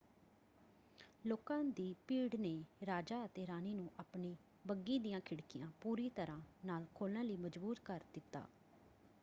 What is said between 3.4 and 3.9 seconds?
ਰਾਣੀ ਨੂੰ